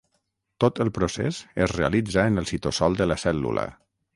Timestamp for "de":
3.03-3.11